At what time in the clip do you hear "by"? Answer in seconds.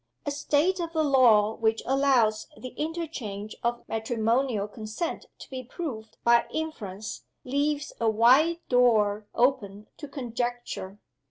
6.23-6.47